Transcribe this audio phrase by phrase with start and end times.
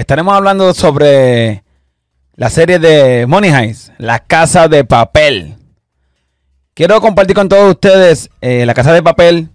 [0.00, 1.64] estaremos hablando sobre
[2.36, 5.56] la serie de Money Heist, La Casa de Papel.
[6.72, 9.48] Quiero compartir con todos ustedes eh, La Casa de Papel.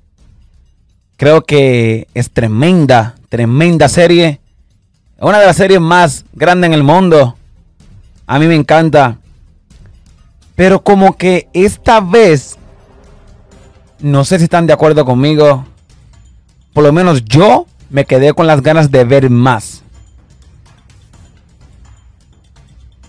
[1.16, 4.42] Creo que es tremenda, tremenda serie.
[5.18, 7.38] Una de las series más grandes en el mundo.
[8.28, 9.20] A mí me encanta.
[10.56, 12.58] Pero como que esta vez,
[14.00, 15.66] no sé si están de acuerdo conmigo.
[16.74, 19.83] Por lo menos yo me quedé con las ganas de ver más.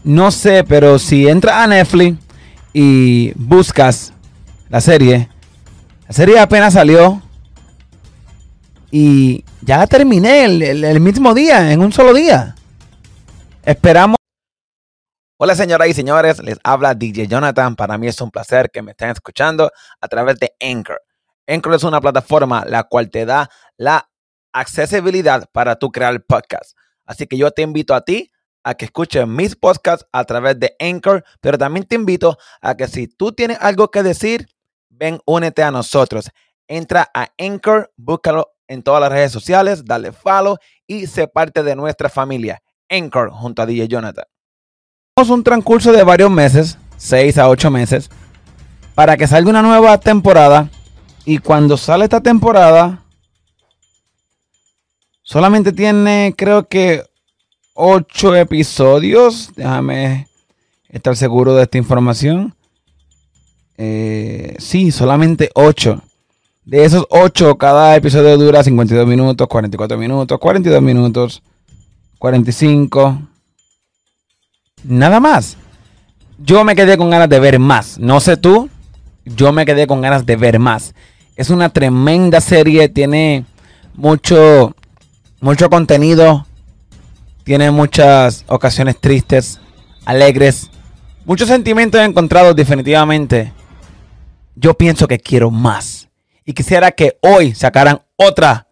[0.05, 2.19] No sé, pero si entras a Netflix
[2.75, 4.13] y buscas
[4.69, 5.31] la serie,
[6.07, 7.23] la serie apenas salió
[8.91, 12.55] y ya la terminé el, mismo día, en un solo día.
[13.65, 14.19] Esperamos.
[15.39, 17.75] Hola señoras y señores, les habla DJ Jonathan.
[17.75, 21.01] Para mí es un placer que me estén escuchando a través de Anchor.
[21.47, 24.07] Anchor es una plataforma la cual te da la
[24.53, 26.77] accesibilidad para tu crear podcast.
[27.07, 28.31] Así que yo te invito a ti
[28.65, 32.89] a que escuches mis podcasts a través de Anchor, pero también te invito a que
[32.89, 34.49] si tú tienes algo que decir,
[34.89, 36.31] ven, únete a nosotros.
[36.67, 40.57] Entra a Anchor, búscalo en todas las redes sociales, dale follow
[40.87, 42.63] y sé parte de nuestra familia.
[42.89, 44.25] Anchor junto a DJ Jonathan.
[45.15, 48.11] Tenemos un transcurso de varios meses, 6 a 8 meses,
[48.95, 50.69] para que salga una nueva temporada.
[51.27, 53.03] Y cuando sale esta temporada,
[55.23, 57.03] solamente tiene, creo que
[57.75, 59.51] ocho episodios.
[59.55, 60.29] Déjame
[60.89, 62.55] estar seguro de esta información.
[63.77, 66.01] Eh, sí, solamente ocho.
[66.65, 71.43] De esos ocho, cada episodio dura 52 minutos, 44 minutos, 42 minutos,
[72.19, 73.19] 45.
[74.85, 75.59] Nada más.
[76.39, 77.99] Yo me quedé con ganas de ver más.
[77.99, 78.71] No sé tú,
[79.25, 80.95] yo me quedé con ganas de ver más.
[81.37, 83.45] Es una tremenda serie, tiene
[83.95, 84.75] mucho,
[85.41, 86.47] mucho contenido
[87.45, 89.61] tiene muchas ocasiones tristes,
[90.07, 90.71] alegres,
[91.27, 93.53] muchos sentimientos encontrados definitivamente.
[94.57, 96.09] Yo pienso que quiero más.
[96.47, 98.67] Y quisiera que hoy sacaran otra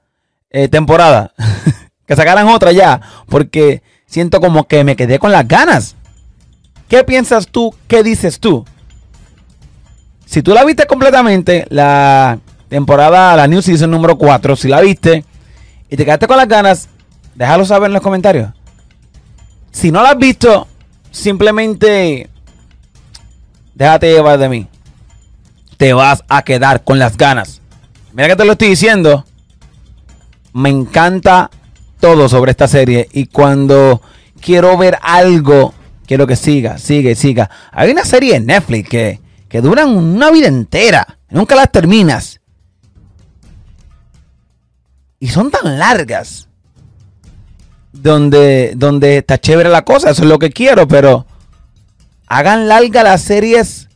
[0.50, 1.32] eh, temporada.
[2.06, 3.00] que sacaran otra ya.
[3.28, 5.96] Porque siento como que me quedé con las ganas.
[6.88, 7.74] ¿Qué piensas tú?
[7.86, 8.64] ¿Qué dices tú?
[10.24, 12.38] Si tú la viste completamente, la
[12.68, 15.26] temporada, la New Season número 4, si la viste
[15.90, 16.88] y te quedaste con las ganas,
[17.34, 18.50] déjalo saber en los comentarios.
[19.72, 20.68] Si no la has visto,
[21.10, 22.30] simplemente
[23.74, 24.68] déjate llevar de mí.
[25.76, 27.60] Te vas a quedar con las ganas.
[28.12, 29.24] Mira que te lo estoy diciendo.
[30.52, 31.50] Me encanta
[31.98, 33.08] todo sobre esta serie.
[33.12, 34.02] Y cuando
[34.40, 35.74] quiero ver algo,
[36.06, 37.50] quiero que siga, sigue, siga.
[37.72, 41.18] Hay una serie en Netflix que, que duran una vida entera.
[41.30, 42.40] Nunca las terminas.
[45.18, 46.48] Y son tan largas
[47.92, 51.26] donde, donde está chévere la cosa, eso es lo que quiero, pero
[52.26, 53.88] hagan larga las series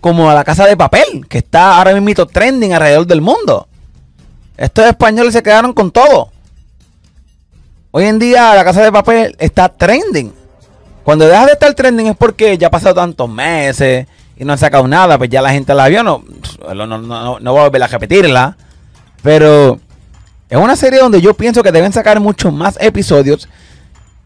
[0.00, 3.68] como a la casa de papel, que está ahora mismo trending alrededor del mundo.
[4.56, 6.30] Estos españoles se quedaron con todo.
[7.90, 10.32] Hoy en día la casa de papel está trending.
[11.04, 14.06] Cuando deja de estar trending es porque ya ha pasado tantos meses
[14.36, 16.24] y no han sacado nada, pues ya la gente la vio, no,
[16.74, 18.56] no, no, no voy a volver a repetirla.
[19.22, 19.80] Pero
[20.48, 23.48] es una serie donde yo pienso que deben sacar muchos más episodios.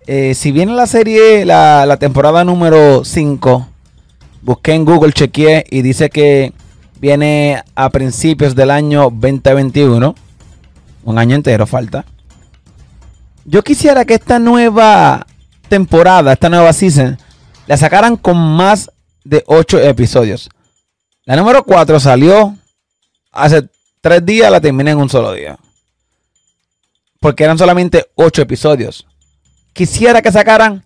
[0.06, 3.68] Eh, si viene la serie, la, temporada número 5,
[4.42, 6.52] busqué en Google, chequeé y dice que
[7.00, 10.14] viene a principios del año 2021.
[11.04, 12.04] Un año entero falta.
[13.44, 15.26] Yo quisiera que esta nueva
[15.68, 17.16] temporada, esta nueva season,
[17.66, 18.90] la sacaran con más
[19.24, 20.50] de 8 episodios.
[21.24, 22.56] La número 4 salió
[23.30, 23.68] hace
[24.00, 25.58] 3 días, la terminé en un solo día
[27.20, 29.06] porque eran solamente 8 episodios.
[29.72, 30.84] Quisiera que sacaran,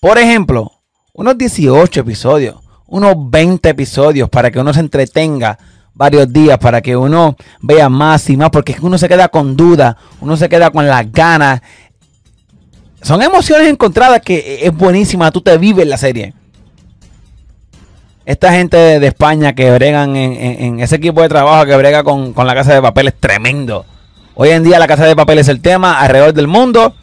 [0.00, 0.72] por ejemplo,
[1.12, 5.58] unos 18 episodios, unos 20 episodios para que uno se entretenga
[5.94, 9.96] varios días, para que uno vea más y más, porque uno se queda con duda,
[10.20, 11.60] uno se queda con las ganas.
[13.02, 16.34] Son emociones encontradas que es buenísima, tú te vives la serie.
[18.24, 22.46] Esta gente de España que bregan en, ese equipo de trabajo que brega con, con
[22.46, 23.84] la casa de papel es tremendo.
[24.42, 26.94] Hoy en día la casa de papel es el tema alrededor del mundo.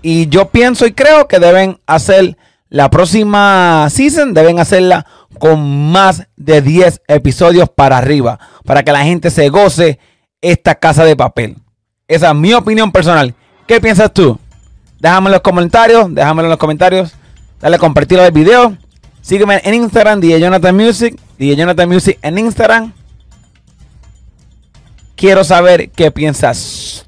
[0.00, 2.36] Y yo pienso y creo que deben hacer
[2.68, 5.04] la próxima season, deben hacerla
[5.40, 8.38] con más de 10 episodios para arriba.
[8.64, 9.98] Para que la gente se goce
[10.40, 11.56] esta casa de papel.
[12.06, 13.34] Esa es mi opinión personal.
[13.66, 14.38] ¿Qué piensas tú?
[15.00, 16.14] Déjame en los comentarios.
[16.14, 17.12] Déjame en los comentarios.
[17.60, 18.76] Dale a el video.
[19.20, 21.18] Sígueme en Instagram, DJ Jonathan Music.
[21.40, 22.92] DJ Jonathan Music en Instagram.
[25.22, 27.06] Quiero saber qué piensas